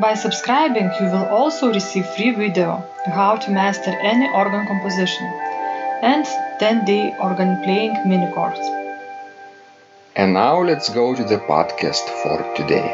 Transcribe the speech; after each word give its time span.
By 0.00 0.14
subscribing, 0.14 0.90
you 0.98 1.06
will 1.06 1.26
also 1.26 1.70
receive 1.74 2.06
free 2.16 2.30
video 2.30 2.82
how 3.04 3.36
to 3.36 3.50
master 3.50 3.90
any 3.90 4.26
organ 4.32 4.66
composition 4.66 5.26
and 6.00 6.24
10-day 6.58 7.16
organ 7.20 7.62
playing 7.62 7.92
mini 8.08 8.32
course. 8.32 8.58
And 10.16 10.32
now 10.32 10.62
let's 10.62 10.88
go 10.88 11.14
to 11.14 11.22
the 11.22 11.36
podcast 11.36 12.08
for 12.22 12.38
today. 12.56 12.88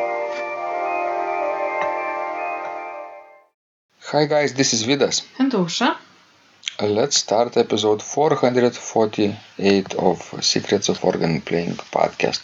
Hi 4.11 4.25
guys, 4.27 4.55
this 4.55 4.73
is 4.73 4.83
Vidas. 4.85 5.23
And 5.39 5.55
Uh, 5.55 6.87
Let's 6.89 7.19
start 7.19 7.57
episode 7.57 8.03
448 8.03 9.95
of 9.95 10.45
Secrets 10.45 10.89
of 10.89 11.05
Organ 11.05 11.41
Playing 11.41 11.77
podcast. 11.95 12.43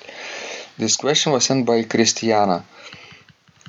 This 0.78 0.94
question 0.96 1.33
was 1.33 1.46
sent 1.46 1.66
by 1.66 1.83
Christiana. 1.83 2.64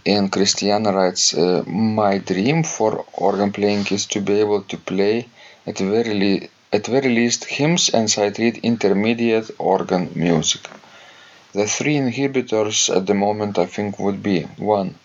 And 0.06 0.32
Christiana 0.32 0.92
writes, 0.92 1.34
uh, 1.34 1.64
My 1.66 2.18
dream 2.18 2.64
for 2.64 3.06
organ 3.14 3.52
playing 3.52 3.88
is 3.92 4.06
to 4.08 4.20
be 4.22 4.40
able 4.40 4.62
to 4.64 4.78
play 4.78 5.28
at 5.66 5.78
very, 5.78 6.14
le- 6.14 6.48
at 6.72 6.88
very 6.88 7.10
least 7.10 7.46
hymns 7.46 7.90
and 7.90 8.12
sight 8.12 8.38
read 8.38 8.58
intermediate 8.64 9.52
organ 9.58 10.12
music. 10.16 10.62
The 11.54 11.68
three 11.68 11.96
inhibitors 11.96 12.94
at 12.94 13.06
the 13.06 13.14
moment 13.14 13.58
I 13.58 13.66
think 13.66 14.00
would 14.00 14.22
be 14.24 14.42
1. 14.42 14.96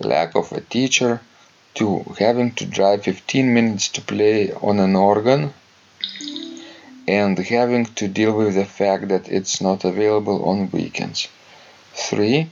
Lack 0.00 0.34
of 0.34 0.50
a 0.52 0.60
teacher, 0.60 1.20
2. 1.74 2.16
Having 2.18 2.52
to 2.52 2.66
drive 2.66 3.04
15 3.04 3.54
minutes 3.54 3.88
to 3.88 4.00
play 4.00 4.52
on 4.52 4.80
an 4.80 4.96
organ, 4.96 5.52
and 7.06 7.38
having 7.38 7.84
to 7.84 8.08
deal 8.08 8.32
with 8.36 8.54
the 8.54 8.64
fact 8.64 9.08
that 9.08 9.28
it's 9.28 9.60
not 9.60 9.84
available 9.84 10.48
on 10.48 10.70
weekends. 10.70 11.28
3. 11.94 12.48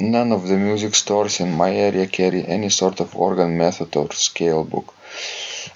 None 0.00 0.30
of 0.30 0.46
the 0.46 0.56
music 0.56 0.94
stores 0.94 1.40
in 1.40 1.52
my 1.52 1.74
area 1.74 2.06
carry 2.06 2.46
any 2.46 2.70
sort 2.70 3.00
of 3.00 3.16
organ 3.16 3.58
method 3.58 3.96
or 3.96 4.12
scale 4.12 4.62
book. 4.62 4.94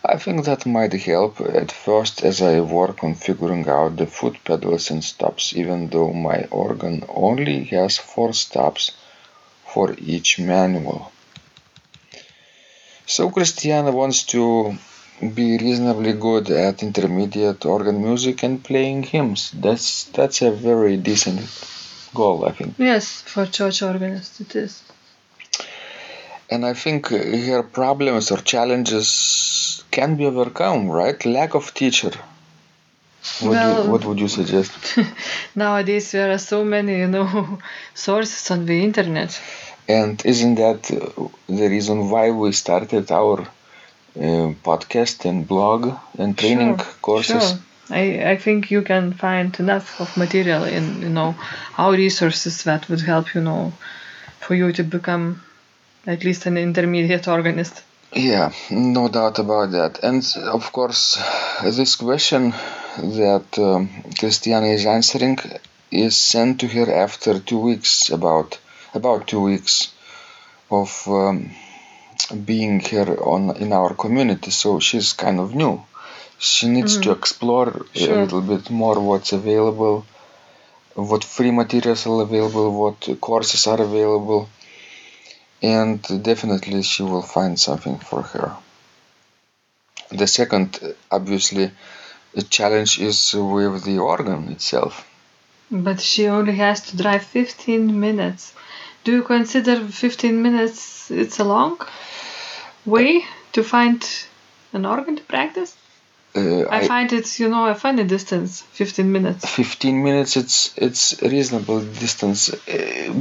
I 0.04 0.16
think 0.16 0.44
that 0.44 0.64
might 0.64 0.92
help 0.92 1.40
at 1.40 1.72
first 1.72 2.22
as 2.22 2.40
I 2.40 2.60
work 2.60 3.02
on 3.02 3.16
figuring 3.16 3.68
out 3.68 3.96
the 3.96 4.06
foot 4.06 4.36
pedals 4.44 4.90
and 4.90 5.02
stops, 5.02 5.54
even 5.56 5.88
though 5.88 6.12
my 6.12 6.44
organ 6.50 7.04
only 7.08 7.64
has 7.64 7.98
4 7.98 8.32
stops 8.32 8.92
for 9.66 9.94
each 9.98 10.38
manual. 10.38 11.10
So 13.06 13.28
Christiana 13.30 13.90
wants 13.90 14.22
to 14.34 14.76
be 15.34 15.58
reasonably 15.58 16.12
good 16.12 16.48
at 16.50 16.82
intermediate 16.82 17.64
organ 17.64 18.00
music 18.02 18.42
and 18.44 18.62
playing 18.62 19.02
hymns. 19.02 19.50
That's 19.50 20.04
that's 20.04 20.42
a 20.42 20.52
very 20.52 20.96
decent 20.96 21.40
goal, 22.14 22.44
I 22.46 22.52
think. 22.52 22.74
yes, 22.78 23.22
for 23.22 23.46
church 23.46 23.82
organist 23.82 24.40
it 24.40 24.54
is. 24.56 24.82
And 26.50 26.64
I 26.66 26.74
think 26.74 27.10
uh, 27.12 27.16
her 27.18 27.62
problems 27.62 28.30
or 28.30 28.38
challenges 28.38 29.84
can 29.90 30.16
be 30.16 30.26
overcome, 30.26 30.88
right? 30.88 31.24
Lack 31.24 31.54
of 31.54 31.72
teacher. 31.74 32.12
What, 33.40 33.56
Well- 33.56 33.84
you, 33.84 33.90
what 33.90 34.04
would 34.04 34.20
you 34.20 34.28
suggest? 34.28 34.72
Nowadays 35.54 36.10
there 36.12 36.30
are 36.32 36.38
so 36.38 36.64
many, 36.64 36.98
you 36.98 37.08
know, 37.08 37.58
sources 37.94 38.50
on 38.50 38.66
the 38.66 38.82
internet. 38.82 39.40
And 39.88 40.24
isn't 40.24 40.56
that 40.56 40.90
uh, 40.90 41.28
the 41.48 41.68
reason 41.68 42.10
why 42.10 42.30
we 42.30 42.52
started 42.52 43.10
our 43.10 43.40
uh, 43.40 44.48
podcast 44.68 45.24
and 45.24 45.46
blog 45.46 45.92
and 46.18 46.36
training 46.36 46.76
Sure, 46.78 46.86
courses? 47.00 47.50
Sure. 47.50 47.58
I, 47.92 48.32
I 48.32 48.36
think 48.36 48.70
you 48.70 48.82
can 48.82 49.12
find 49.12 49.58
enough 49.60 50.00
of 50.00 50.16
material 50.16 50.64
in 50.64 51.02
you 51.02 51.08
know 51.08 51.34
our 51.78 51.92
resources 51.92 52.64
that 52.64 52.88
would 52.88 53.02
help 53.02 53.34
you 53.34 53.42
know 53.42 53.72
for 54.40 54.54
you 54.54 54.72
to 54.72 54.82
become 54.82 55.42
at 56.06 56.24
least 56.24 56.46
an 56.46 56.56
intermediate 56.56 57.28
organist. 57.28 57.82
Yeah, 58.14 58.52
no 58.70 59.08
doubt 59.08 59.38
about 59.38 59.70
that. 59.70 60.00
And 60.02 60.22
of 60.52 60.72
course, 60.72 61.18
this 61.62 61.96
question 61.96 62.50
that 62.98 63.58
um, 63.58 63.88
Christiana 64.18 64.66
is 64.66 64.84
answering 64.84 65.38
is 65.90 66.16
sent 66.16 66.60
to 66.60 66.68
her 66.68 66.92
after 66.92 67.38
two 67.38 67.58
weeks, 67.58 68.10
about 68.10 68.58
about 68.94 69.26
two 69.26 69.40
weeks 69.40 69.92
of 70.70 71.04
um, 71.06 71.50
being 72.44 72.80
here 72.80 73.16
on 73.20 73.56
in 73.56 73.72
our 73.72 73.94
community. 73.94 74.50
So 74.50 74.80
she's 74.80 75.12
kind 75.12 75.40
of 75.40 75.54
new. 75.54 75.82
She 76.50 76.66
needs 76.68 76.94
to 76.94 77.00
mm-hmm. 77.00 77.18
explore 77.18 77.68
a 77.94 78.06
little 78.20 78.40
bit 78.40 78.68
more 78.68 78.98
what's 79.08 79.32
available, 79.32 80.04
what 80.94 81.22
free 81.22 81.52
materials 81.52 82.06
are 82.06 82.22
available, 82.22 82.66
what 82.82 82.98
courses 83.20 83.66
are 83.68 83.80
available 83.80 84.48
and 85.62 86.02
definitely 86.24 86.82
she 86.82 87.02
will 87.04 87.22
find 87.22 87.58
something 87.58 87.98
for 87.98 88.22
her. 88.22 88.56
The 90.10 90.26
second, 90.26 90.80
obviously, 91.10 91.70
the 92.34 92.42
challenge 92.42 92.98
is 92.98 93.32
with 93.34 93.84
the 93.84 93.98
organ 93.98 94.50
itself. 94.50 95.08
But 95.70 96.00
she 96.00 96.26
only 96.26 96.56
has 96.56 96.80
to 96.88 96.96
drive 96.96 97.22
15 97.22 98.00
minutes. 98.00 98.52
Do 99.04 99.12
you 99.12 99.22
consider 99.22 99.76
15 99.86 100.42
minutes 100.42 101.10
it's 101.10 101.38
a 101.38 101.44
long 101.44 101.78
way 102.84 103.24
to 103.52 103.62
find 103.62 104.04
an 104.72 104.84
organ 104.84 105.16
to 105.16 105.22
practice? 105.22 105.76
Uh, 106.34 106.64
I, 106.70 106.86
find 106.88 107.12
it's 107.12 107.38
you 107.38 107.48
know 107.50 107.64
I 107.66 107.74
find 107.74 108.00
a 108.00 108.04
distance 108.04 108.62
15 108.72 109.12
minutes. 109.12 109.44
15 109.46 110.02
minutes 110.02 110.36
it's 110.36 110.72
it's 110.78 111.20
reasonable 111.22 111.80
distance 111.80 112.50
Uh, 112.52 113.12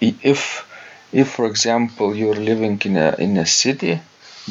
if 0.00 0.64
if 1.12 1.28
for 1.28 1.46
example 1.46 2.14
you're 2.14 2.34
living 2.52 2.80
in 2.84 2.96
a 2.96 3.14
in 3.18 3.36
a 3.36 3.44
city 3.46 4.00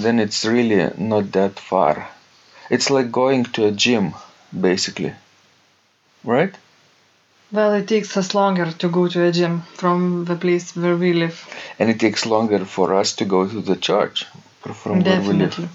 then 0.03 0.19
it's 0.19 0.45
really 0.45 0.91
not 0.97 1.31
that 1.31 1.59
far 1.59 2.07
it's 2.69 2.89
like 2.91 3.11
going 3.11 3.45
to 3.45 3.65
a 3.65 3.71
gym 3.71 4.13
basically 4.69 5.13
right 6.23 6.53
Well, 7.51 7.73
it 7.73 7.87
takes 7.87 8.17
us 8.17 8.33
longer 8.35 8.71
to 8.81 8.89
go 8.89 9.07
to 9.07 9.23
a 9.23 9.31
gym 9.31 9.61
from 9.81 10.25
the 10.25 10.35
place 10.35 10.75
where 10.75 10.97
we 10.97 11.13
live. 11.13 11.37
and 11.79 11.89
it 11.89 11.99
takes 11.99 12.25
longer 12.25 12.65
for 12.65 12.93
us 13.01 13.15
to 13.15 13.25
go 13.25 13.47
to 13.47 13.61
the 13.61 13.75
church 13.89 14.25
fr- 14.61 14.73
from 14.73 15.03
where 15.03 15.21
we 15.21 15.33
live 15.33 15.49
Definitely. 15.49 15.69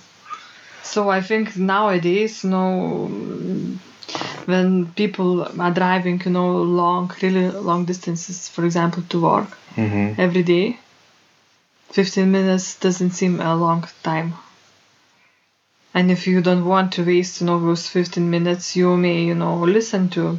So 0.82 1.08
I 1.11 1.20
think 1.23 1.56
nowadays, 1.56 2.44
you 2.44 2.50
know, 2.50 3.08
when 4.46 4.93
people 4.93 5.43
are 5.61 5.70
driving, 5.70 6.20
you 6.25 6.31
know, 6.32 6.56
long, 6.56 7.11
really 7.23 7.50
long 7.50 7.84
distances, 7.84 8.49
for 8.49 8.64
example, 8.64 9.02
to 9.11 9.20
work 9.20 9.50
hmm 9.75 10.12
every 10.19 10.43
day, 10.43 10.79
15 11.90 12.31
minutes 12.31 12.79
doesn't 12.79 13.12
seem 13.12 13.40
a 13.40 13.55
long 13.56 13.84
time. 14.02 14.34
And 15.94 16.11
if 16.11 16.26
you 16.26 16.40
don't 16.40 16.64
want 16.64 16.93
to 16.94 17.05
waste, 17.05 17.40
you 17.40 17.46
know, 17.46 17.61
those 17.61 17.87
15 17.88 18.29
minutes, 18.31 18.76
you 18.76 18.96
may, 18.96 19.25
you 19.25 19.34
know, 19.34 19.56
listen 19.61 20.08
to 20.11 20.38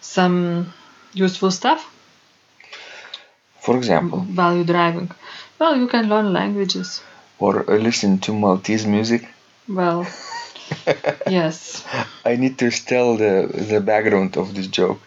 some 0.00 0.72
useful 1.12 1.50
stuff 1.50 1.92
for 3.60 3.76
example 3.76 4.20
while 4.20 4.54
you're 4.54 4.64
driving. 4.64 5.10
Well, 5.58 5.76
you 5.76 5.88
can 5.88 6.08
learn 6.08 6.32
languages. 6.32 7.00
or 7.38 7.64
listen 7.64 8.18
to 8.20 8.32
maltese 8.32 8.86
music 8.86 9.22
Well, 9.68 10.06
yes. 11.28 11.84
I 12.24 12.36
need 12.36 12.58
to 12.58 12.70
tell 12.70 13.16
the 13.16 13.34
the 13.70 13.80
background 13.80 14.36
of 14.36 14.54
this 14.54 14.66
joke 14.68 15.00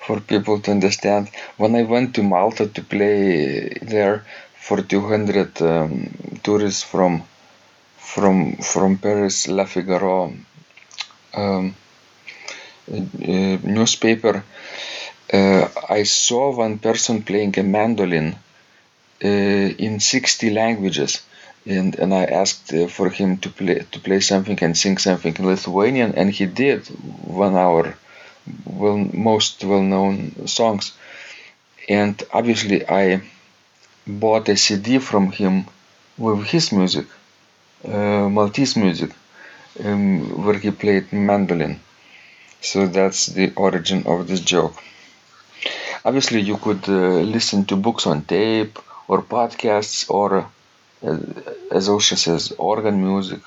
for 0.00 0.20
people 0.20 0.58
to 0.60 0.70
understand. 0.70 1.28
When 1.58 1.74
I 1.76 1.82
went 1.82 2.14
to 2.14 2.22
Malta 2.22 2.66
to 2.66 2.82
play 2.82 3.68
there 3.82 4.24
for 4.58 4.80
200 4.80 5.60
um, 5.60 6.38
tourists 6.42 6.82
from 6.82 7.22
from 7.98 8.56
from 8.58 8.98
Paris 8.98 9.48
La 9.48 9.64
Figaro 9.64 10.32
um, 11.34 11.74
uh, 12.92 13.58
newspaper, 13.76 14.42
uh, 15.32 15.68
I 15.88 16.02
saw 16.04 16.56
one 16.56 16.78
person 16.78 17.22
playing 17.22 17.58
a 17.58 17.62
mandolin 17.62 18.36
uh, 19.24 19.28
in 19.86 20.00
60 20.00 20.50
languages. 20.50 21.22
And, 21.66 21.96
and 21.98 22.14
I 22.14 22.24
asked 22.24 22.72
uh, 22.72 22.86
for 22.86 23.10
him 23.10 23.38
to 23.38 23.50
play 23.50 23.78
to 23.92 23.98
play 24.00 24.20
something 24.20 24.58
and 24.62 24.76
sing 24.76 24.98
something 24.98 25.34
in 25.36 25.46
Lithuanian, 25.46 26.14
and 26.14 26.30
he 26.30 26.46
did 26.46 26.86
one 27.42 27.56
hour, 27.56 27.96
well 28.64 28.98
most 28.98 29.64
well-known 29.64 30.46
songs. 30.46 30.92
And 31.88 32.22
obviously, 32.32 32.78
I 32.88 33.22
bought 34.06 34.48
a 34.48 34.56
CD 34.56 34.98
from 34.98 35.32
him 35.32 35.66
with 36.18 36.46
his 36.46 36.72
music, 36.72 37.06
uh, 37.84 38.28
Maltese 38.36 38.76
music, 38.76 39.10
um, 39.84 40.44
where 40.44 40.58
he 40.58 40.70
played 40.70 41.12
mandolin. 41.12 41.80
So 42.60 42.86
that's 42.86 43.26
the 43.26 43.52
origin 43.56 44.06
of 44.06 44.28
this 44.28 44.40
joke. 44.40 44.76
Obviously, 46.04 46.40
you 46.40 46.56
could 46.56 46.88
uh, 46.88 47.20
listen 47.36 47.64
to 47.66 47.76
books 47.76 48.06
on 48.06 48.22
tape 48.22 48.78
or 49.08 49.22
podcasts 49.22 50.08
or, 50.10 50.46
as 51.06 51.88
Aušra 51.88 52.16
says, 52.16 52.52
organ 52.58 53.02
music. 53.02 53.40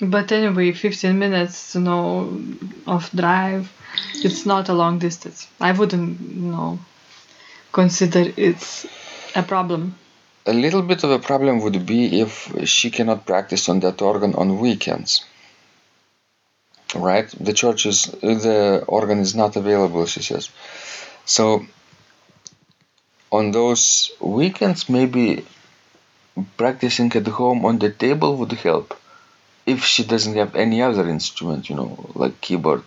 But 0.00 0.32
anyway, 0.32 0.72
15 0.72 1.18
minutes, 1.18 1.74
you 1.74 1.80
know, 1.80 2.40
of 2.86 3.10
drive, 3.10 3.70
it's 4.14 4.44
not 4.44 4.68
a 4.68 4.72
long 4.74 4.98
distance. 4.98 5.46
I 5.60 5.72
wouldn't, 5.72 6.20
you 6.20 6.50
know, 6.50 6.78
consider 7.72 8.32
it's 8.36 8.86
a 9.34 9.42
problem. 9.42 9.94
A 10.46 10.52
little 10.52 10.82
bit 10.82 11.04
of 11.04 11.10
a 11.10 11.18
problem 11.18 11.60
would 11.60 11.86
be 11.86 12.20
if 12.20 12.52
she 12.68 12.90
cannot 12.90 13.24
practice 13.24 13.68
on 13.68 13.80
that 13.80 14.02
organ 14.02 14.34
on 14.34 14.58
weekends. 14.58 15.24
Right? 16.94 17.28
The 17.28 17.52
church 17.52 17.86
is, 17.86 18.06
the 18.06 18.84
organ 18.86 19.20
is 19.20 19.34
not 19.34 19.56
available, 19.56 20.06
she 20.06 20.22
says. 20.22 20.50
So, 21.24 21.66
on 23.32 23.50
those 23.52 24.12
weekends, 24.20 24.88
maybe 24.88 25.44
practicing 26.56 27.12
at 27.14 27.26
home 27.26 27.64
on 27.64 27.78
the 27.78 27.90
table 27.90 28.36
would 28.36 28.52
help 28.52 28.98
if 29.66 29.84
she 29.84 30.04
doesn't 30.04 30.36
have 30.36 30.54
any 30.54 30.82
other 30.82 31.08
instrument, 31.08 31.68
you 31.70 31.76
know, 31.76 32.10
like 32.14 32.40
keyboard. 32.40 32.84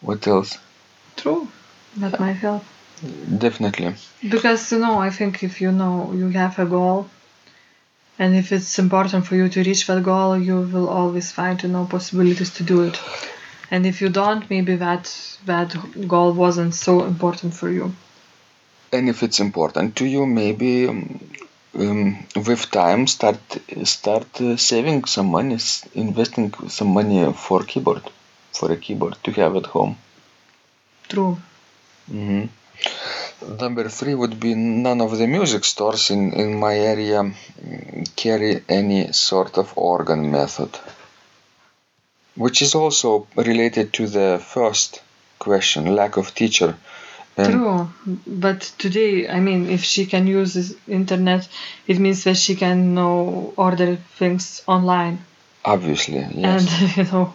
What 0.00 0.26
else? 0.26 0.58
True. 1.16 1.48
That 1.96 2.18
might 2.18 2.34
help. 2.34 2.64
Definitely. 3.38 3.94
Because, 4.28 4.72
you 4.72 4.78
know, 4.78 4.98
I 4.98 5.10
think 5.10 5.42
if 5.42 5.60
you 5.60 5.72
know 5.72 6.12
you 6.12 6.28
have 6.28 6.58
a 6.58 6.66
goal, 6.66 7.08
and 8.18 8.36
if 8.36 8.52
it's 8.52 8.78
important 8.78 9.26
for 9.26 9.34
you 9.34 9.48
to 9.48 9.62
reach 9.62 9.86
that 9.86 10.02
goal, 10.02 10.38
you 10.38 10.60
will 10.60 10.88
always 10.88 11.32
find, 11.32 11.62
you 11.62 11.70
know, 11.70 11.86
possibilities 11.86 12.50
to 12.54 12.62
do 12.62 12.82
it. 12.82 13.00
And 13.70 13.86
if 13.86 14.00
you 14.00 14.08
don't, 14.08 14.48
maybe 14.50 14.76
that 14.76 15.04
that 15.46 15.74
goal 16.06 16.32
wasn't 16.32 16.74
so 16.74 17.04
important 17.04 17.54
for 17.54 17.70
you. 17.70 17.94
And 18.92 19.08
if 19.08 19.22
it's 19.24 19.40
important 19.40 19.96
to 19.96 20.04
you, 20.06 20.26
maybe 20.26 20.86
um, 20.88 22.26
with 22.36 22.70
time 22.70 23.06
start 23.08 23.40
start 23.84 24.40
uh, 24.40 24.56
saving 24.56 25.04
some 25.06 25.26
money, 25.26 25.54
s- 25.56 25.86
investing 25.94 26.52
some 26.68 26.88
money 26.88 27.32
for 27.32 27.64
keyboard, 27.64 28.02
for 28.52 28.70
a 28.72 28.76
keyboard 28.76 29.16
to 29.24 29.32
have 29.32 29.56
at 29.56 29.66
home. 29.66 29.96
True. 31.08 31.38
hmm 32.08 32.46
Number 33.60 33.88
three 33.90 34.14
would 34.14 34.40
be 34.40 34.54
none 34.54 35.00
of 35.02 35.18
the 35.18 35.26
music 35.26 35.64
stores 35.66 36.10
in, 36.10 36.32
in 36.32 36.58
my 36.58 36.74
area 36.78 37.22
mm, 37.22 38.16
carry 38.16 38.62
any 38.68 39.12
sort 39.12 39.58
of 39.58 39.72
organ 39.76 40.30
method, 40.30 40.70
which 42.34 42.60
is 42.60 42.74
also 42.74 43.28
related 43.36 43.92
to 43.92 44.08
the 44.08 44.42
first 44.44 45.00
question 45.38 45.94
lack 45.94 46.16
of 46.16 46.34
teacher. 46.34 46.76
And 47.36 47.62
True. 47.62 47.88
But 48.26 48.60
today, 48.78 49.28
I 49.28 49.40
mean, 49.40 49.68
if 49.70 49.82
she 49.84 50.06
can 50.06 50.26
use 50.26 50.54
this 50.54 50.74
internet, 50.88 51.48
it 51.86 51.98
means 51.98 52.24
that 52.24 52.36
she 52.36 52.54
can 52.56 52.94
know 52.94 53.52
order 53.56 53.96
things 54.18 54.62
online. 54.66 55.24
obviously, 55.64 56.18
yes. 56.34 56.66
And 56.70 56.96
you 56.96 57.04
know, 57.12 57.34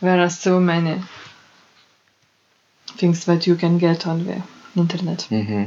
there 0.00 0.20
are 0.20 0.30
so 0.30 0.60
many 0.60 1.00
things 2.96 3.24
that 3.24 3.46
you 3.46 3.56
can 3.56 3.78
get 3.78 4.06
on 4.06 4.24
the 4.26 4.42
internet. 4.76 5.22
hmm 5.22 5.64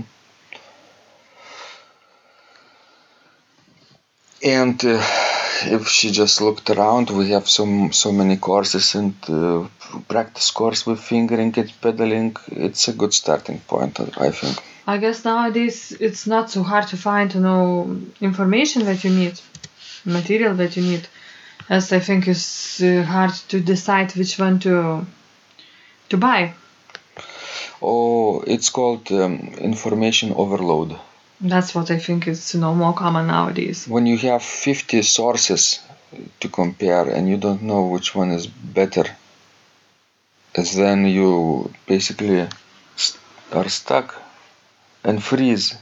And 4.43 4.83
uh, 4.85 5.01
if 5.65 5.87
she 5.87 6.11
just 6.11 6.41
looked 6.41 6.69
around, 6.69 7.09
we 7.09 7.31
have 7.31 7.47
so 7.47 7.89
so 7.91 8.11
many 8.11 8.37
courses 8.37 8.95
and 8.95 9.15
uh, 9.29 9.67
practice 10.07 10.51
course 10.51 10.85
with 10.85 10.99
fingering 10.99 11.53
and 11.57 11.73
pedaling. 11.81 12.35
It's 12.51 12.87
a 12.87 12.93
good 12.93 13.13
starting 13.13 13.59
point, 13.59 13.99
I 13.99 14.31
think. 14.31 14.57
I 14.85 14.97
guess 14.97 15.23
nowadays 15.23 15.91
it's 15.99 16.27
not 16.27 16.49
so 16.49 16.61
hard 16.63 16.87
to 16.89 16.97
find, 16.97 17.33
you 17.33 17.39
know, 17.39 17.97
information 18.19 18.85
that 18.85 19.03
you 19.03 19.11
need, 19.11 19.39
material 20.03 20.55
that 20.55 20.75
you 20.75 20.83
need, 20.83 21.07
as 21.69 21.93
I 21.93 21.99
think 21.99 22.27
it's 22.27 22.81
uh, 22.81 23.03
hard 23.03 23.33
to 23.49 23.59
decide 23.59 24.11
which 24.15 24.37
one 24.37 24.59
to 24.59 25.05
to 26.09 26.17
buy. 26.17 26.53
Oh, 27.81 28.41
it's 28.41 28.69
called 28.69 29.11
um, 29.11 29.53
information 29.57 30.33
overload. 30.33 30.97
That's 31.41 31.75
what 31.75 31.91
I 31.91 31.99
think 31.99 32.27
is, 32.27 32.55
know, 32.55 32.73
more 32.73 32.93
common 32.93 33.27
nowadays. 33.27 33.87
When 33.87 34.05
you 34.05 34.17
have 34.29 34.43
50 34.43 35.01
sources 35.01 35.79
to 36.39 36.47
compare 36.49 37.09
and 37.09 37.27
you 37.27 37.37
don't 37.37 37.63
know 37.63 37.87
which 37.87 38.15
one 38.15 38.31
is 38.31 38.47
better, 38.47 39.05
then 40.75 41.05
you 41.05 41.73
basically 41.87 42.47
are 43.51 43.69
stuck 43.69 44.15
and 45.03 45.23
freeze 45.23 45.75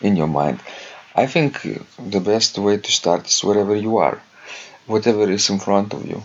in 0.00 0.16
your 0.16 0.26
mind. 0.26 0.60
I 1.14 1.26
think 1.26 1.62
the 1.98 2.20
best 2.20 2.58
way 2.58 2.76
to 2.76 2.92
start 2.92 3.26
is 3.26 3.42
wherever 3.42 3.74
you 3.74 3.96
are, 3.98 4.20
whatever 4.86 5.30
is 5.30 5.48
in 5.48 5.58
front 5.58 5.94
of 5.94 6.06
you. 6.06 6.22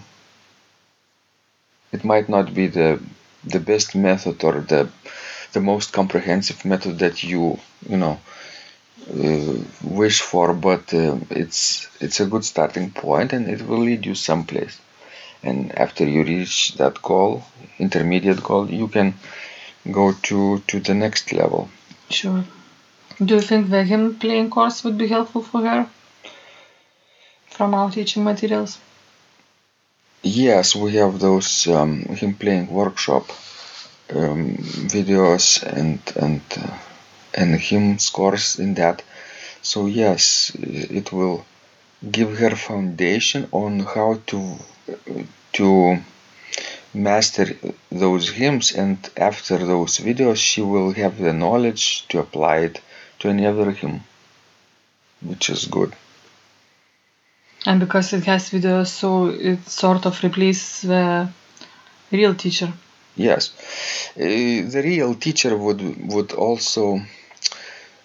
It 1.91 2.03
might 2.03 2.27
not 2.27 2.53
be 2.53 2.67
the 2.67 2.99
the 3.43 3.59
best 3.59 3.95
method 3.95 4.43
or 4.43 4.61
the 4.61 4.89
the 5.53 5.61
most 5.61 5.93
comprehensive 5.93 6.63
method 6.65 6.99
that 6.99 7.23
you 7.23 7.59
you 7.87 7.97
know 7.97 8.19
uh, 9.09 9.53
wish 9.83 10.21
for, 10.21 10.53
but 10.53 10.93
uh, 10.93 11.17
it's 11.29 11.87
it's 11.99 12.19
a 12.19 12.25
good 12.25 12.45
starting 12.45 12.91
point 12.91 13.33
and 13.33 13.49
it 13.49 13.61
will 13.67 13.79
lead 13.79 14.05
you 14.05 14.15
someplace. 14.15 14.79
And 15.43 15.75
after 15.77 16.05
you 16.05 16.23
reach 16.23 16.75
that 16.75 17.01
goal, 17.01 17.43
intermediate 17.79 18.43
goal, 18.43 18.69
you 18.69 18.87
can 18.87 19.15
go 19.91 20.13
to 20.13 20.59
to 20.67 20.79
the 20.79 20.93
next 20.93 21.33
level. 21.33 21.69
Sure. 22.09 22.43
Do 23.23 23.35
you 23.35 23.41
think 23.41 23.69
the 23.69 23.83
hymn 23.83 24.15
playing 24.19 24.49
course 24.49 24.83
would 24.83 24.97
be 24.97 25.07
helpful 25.07 25.43
for 25.43 25.61
her 25.61 25.89
from 27.49 27.73
our 27.73 27.91
teaching 27.91 28.23
materials? 28.23 28.79
Yes, 30.23 30.75
we 30.75 30.95
have 30.95 31.19
those 31.19 31.67
um, 31.67 32.03
hymn 32.03 32.35
playing 32.35 32.67
workshop 32.67 33.31
um, 34.15 34.57
videos 34.95 35.63
and 35.63 35.99
and 36.15 36.41
uh, 36.57 36.77
and 37.33 37.55
hymn 37.55 37.99
scores 37.99 38.59
in 38.59 38.73
that. 38.75 39.03
So 39.61 39.85
yes, 39.85 40.51
it 40.59 41.11
will 41.11 41.45
give 42.09 42.37
her 42.37 42.55
foundation 42.55 43.47
on 43.51 43.79
how 43.79 44.21
to 44.27 44.57
to 45.53 45.97
master 46.93 47.55
those 47.91 48.29
hymns, 48.29 48.73
and 48.73 48.97
after 49.15 49.57
those 49.57 49.97
videos, 49.99 50.37
she 50.37 50.61
will 50.61 50.91
have 50.93 51.17
the 51.17 51.33
knowledge 51.33 52.07
to 52.09 52.19
apply 52.19 52.57
it 52.57 52.81
to 53.19 53.29
any 53.29 53.45
other 53.45 53.71
hymn, 53.71 54.03
which 55.21 55.49
is 55.49 55.65
good. 55.67 55.93
And 57.65 57.79
because 57.79 58.11
it 58.13 58.25
has 58.25 58.49
videos, 58.49 58.87
so 58.87 59.27
it 59.27 59.67
sort 59.69 60.05
of 60.05 60.21
replaces 60.23 60.81
the 60.81 61.29
real 62.11 62.33
teacher. 62.33 62.73
Yes, 63.15 63.51
uh, 64.17 64.19
the 64.73 64.81
real 64.83 65.15
teacher 65.15 65.55
would 65.55 65.81
would 66.11 66.33
also 66.33 67.01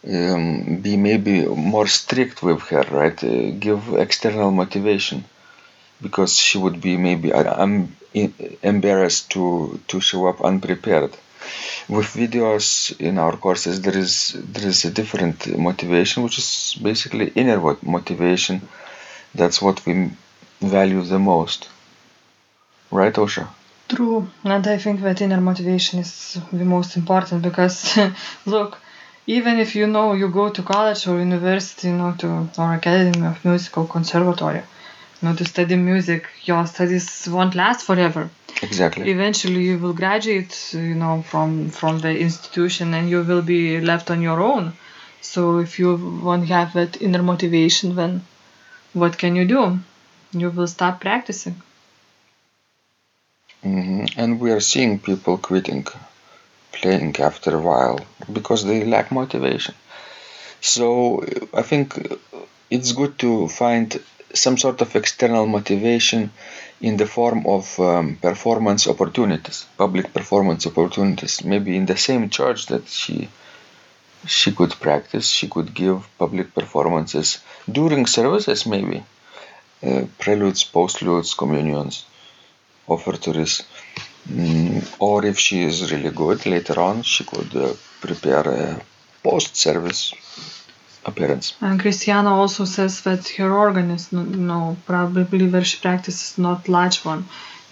um, 0.08 0.76
be 0.86 0.96
maybe 0.96 1.44
more 1.46 1.86
strict 1.86 2.42
with 2.42 2.60
her, 2.70 2.84
right? 3.00 3.18
Uh, 3.24 3.50
give 3.66 3.80
external 3.94 4.50
motivation 4.50 5.24
because 6.02 6.36
she 6.36 6.58
would 6.58 6.80
be 6.80 6.96
maybe 6.96 7.32
uh, 7.32 7.62
um, 7.64 7.96
embarrassed 8.72 9.30
to 9.34 9.44
to 9.88 10.00
show 10.00 10.22
up 10.30 10.38
unprepared. 10.50 11.12
With 11.96 12.08
videos 12.24 12.66
in 13.08 13.18
our 13.24 13.36
courses, 13.46 13.76
there 13.82 13.98
is 14.06 14.12
there 14.54 14.68
is 14.72 14.84
a 14.86 14.92
different 15.00 15.38
motivation, 15.68 16.22
which 16.24 16.38
is 16.44 16.76
basically 16.90 17.28
inner 17.42 17.60
motivation. 17.98 18.56
That's 19.40 19.60
what 19.62 19.76
we 19.86 19.94
value 20.76 21.02
the 21.02 21.20
most, 21.32 21.60
right, 22.90 23.14
Aušra? 23.14 23.48
True. 23.88 24.28
And 24.44 24.66
I 24.66 24.78
think 24.78 25.00
that 25.00 25.20
inner 25.20 25.40
motivation 25.40 26.00
is 26.00 26.38
the 26.52 26.64
most 26.64 26.96
important 26.96 27.42
because, 27.42 27.98
look, 28.46 28.78
even 29.26 29.58
if 29.58 29.74
you 29.74 29.86
know 29.86 30.12
you 30.12 30.28
go 30.28 30.50
to 30.50 30.62
college 30.62 31.06
or 31.06 31.18
university, 31.18 31.88
you 31.88 31.94
know, 31.94 32.12
to 32.18 32.48
or 32.58 32.74
academy 32.74 33.26
of 33.26 33.44
music 33.44 33.76
or 33.78 33.86
conservatory, 33.86 34.62
you 35.20 35.28
know, 35.28 35.34
to 35.34 35.44
study 35.44 35.76
music, 35.76 36.26
your 36.44 36.66
studies 36.66 37.28
won't 37.28 37.54
last 37.54 37.84
forever. 37.86 38.28
Exactly. 38.62 39.10
Eventually, 39.10 39.62
you 39.64 39.78
will 39.78 39.92
graduate, 39.92 40.54
you 40.72 40.94
know, 40.94 41.22
from 41.22 41.70
from 41.70 41.98
the 41.98 42.12
institution, 42.18 42.94
and 42.94 43.08
you 43.10 43.22
will 43.22 43.42
be 43.42 43.80
left 43.80 44.10
on 44.10 44.20
your 44.22 44.40
own. 44.40 44.72
So 45.20 45.58
if 45.58 45.78
you 45.78 45.90
won't 46.24 46.48
have 46.48 46.72
that 46.74 47.00
inner 47.02 47.22
motivation, 47.22 47.94
then 47.96 48.22
what 48.92 49.18
can 49.18 49.36
you 49.36 49.44
do? 49.44 49.78
You 50.32 50.50
will 50.50 50.66
stop 50.66 51.00
practicing. 51.00 51.56
Hmm 53.62 54.04
And 54.16 54.40
we 54.40 54.50
are 54.50 54.60
seeing 54.72 54.98
people 54.98 55.36
quitting 55.48 55.86
playing 56.72 57.16
after 57.30 57.50
a 57.56 57.62
while 57.68 57.98
because 58.38 58.64
they 58.64 58.84
lack 58.94 59.12
motivation. 59.12 59.74
So 60.60 60.86
I 61.60 61.62
think 61.70 61.86
it's 62.70 62.92
good 63.00 63.14
to 63.24 63.48
find 63.48 63.88
some 64.44 64.56
sort 64.64 64.80
of 64.82 64.96
external 64.96 65.46
motivation 65.46 66.22
in 66.88 66.96
the 66.98 67.06
form 67.18 67.40
of 67.46 67.64
um, 67.80 68.16
performance 68.28 68.86
opportunities, 68.94 69.58
public 69.78 70.06
performance 70.18 70.66
opportunities. 70.66 71.44
Maybe 71.44 71.76
in 71.76 71.86
the 71.86 71.98
same 72.08 72.24
church 72.38 72.60
that 72.72 72.88
she 72.88 73.28
she 74.26 74.52
could 74.52 74.72
practice, 74.86 75.28
she 75.28 75.48
could 75.48 75.74
give 75.74 76.06
public 76.18 76.54
performances 76.54 77.38
during 77.78 78.06
services, 78.06 78.66
maybe 78.66 79.02
uh, 79.84 80.04
preludes, 80.18 80.64
postludes, 80.64 81.36
communions, 81.36 82.04
offertories. 82.88 83.62
Mm, 84.28 84.84
or 84.98 85.24
if 85.24 85.38
she 85.38 85.62
is 85.62 85.92
really 85.92 86.10
good, 86.10 86.46
later 86.46 86.80
on 86.80 87.02
she 87.02 87.24
could 87.24 87.54
uh, 87.56 87.74
prepare 88.00 88.48
a 88.48 88.80
post-service 89.22 90.14
appearance. 91.04 91.54
And 91.60 91.80
Christiana 91.80 92.30
also 92.30 92.64
says 92.64 93.02
that 93.02 93.28
her 93.38 93.52
organ 93.52 93.90
is 93.90 94.12
no, 94.12 94.22
no 94.22 94.76
probably 94.86 95.48
where 95.48 95.64
she 95.64 95.78
practices 95.80 96.38
not 96.38 96.68
large 96.68 97.04
one. 97.04 97.24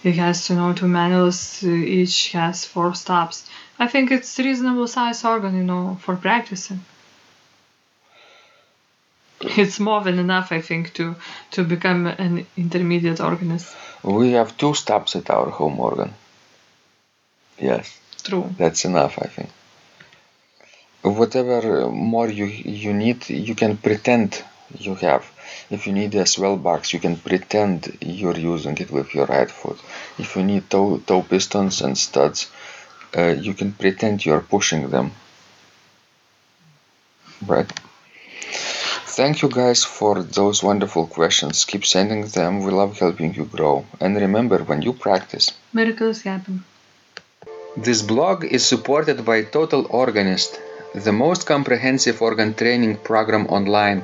It 0.03 0.15
has 0.15 0.49
you 0.49 0.55
know 0.55 0.73
two 0.73 0.87
manuals, 0.87 1.63
uh, 1.63 1.69
each 1.69 2.31
has 2.31 2.65
four 2.65 2.95
stops. 2.95 3.49
I 3.77 3.87
think 3.87 4.11
it's 4.11 4.39
reasonable 4.39 4.87
size 4.87 5.25
organ, 5.25 5.57
you 5.57 5.63
know, 5.63 5.97
for 6.01 6.15
practicing. 6.15 6.79
It's 9.57 9.79
more 9.79 10.01
than 10.03 10.19
enough, 10.19 10.51
I 10.51 10.61
think, 10.61 10.93
to 10.93 11.15
to 11.51 11.63
become 11.63 12.07
an 12.07 12.45
intermediate 12.57 13.19
organist. 13.19 13.75
We 14.03 14.31
have 14.31 14.57
two 14.57 14.73
stops 14.73 15.15
at 15.15 15.29
our 15.29 15.49
home 15.49 15.79
organ. 15.79 16.13
Yes, 17.57 17.97
True. 18.23 18.49
that's 18.57 18.85
enough, 18.85 19.17
I 19.21 19.27
think. 19.27 19.49
Whatever 21.01 21.89
more 21.89 22.29
you 22.29 22.45
you 22.45 22.93
need, 22.93 23.29
you 23.29 23.55
can 23.55 23.77
pretend 23.77 24.43
you 24.77 24.95
have. 24.95 25.23
If 25.69 25.87
you 25.87 25.93
need 25.93 26.15
a 26.15 26.25
swell 26.25 26.57
box, 26.57 26.93
you 26.93 26.99
can 26.99 27.17
pretend 27.17 27.97
you're 28.01 28.37
using 28.37 28.77
it 28.77 28.91
with 28.91 29.13
your 29.13 29.25
right 29.25 29.49
foot. 29.49 29.79
If 30.17 30.35
you 30.35 30.43
need 30.43 30.69
toe, 30.69 30.97
toe 30.97 31.21
pistons 31.21 31.81
and 31.81 31.97
studs, 31.97 32.49
uh, 33.17 33.35
you 33.39 33.53
can 33.53 33.71
pretend 33.73 34.25
you're 34.25 34.41
pushing 34.41 34.89
them. 34.89 35.11
Right? 37.45 37.71
Thank 39.15 39.41
you 39.41 39.49
guys 39.49 39.83
for 39.85 40.21
those 40.23 40.61
wonderful 40.61 41.07
questions. 41.07 41.63
Keep 41.63 41.85
sending 41.85 42.21
them. 42.27 42.63
We 42.63 42.71
love 42.71 42.99
helping 42.99 43.33
you 43.33 43.45
grow. 43.45 43.85
And 44.01 44.15
remember, 44.17 44.59
when 44.63 44.81
you 44.81 44.91
practice, 44.93 45.51
Miracles 45.73 46.21
happen. 46.23 46.65
this 47.77 48.01
blog 48.01 48.43
is 48.43 48.65
supported 48.65 49.23
by 49.23 49.43
Total 49.43 49.85
Organist, 49.89 50.59
the 50.93 51.13
most 51.13 51.45
comprehensive 51.45 52.21
organ 52.21 52.53
training 52.53 52.97
program 52.97 53.47
online, 53.47 54.03